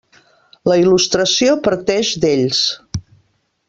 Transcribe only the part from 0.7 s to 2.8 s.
La il·lustració parteix d'ells.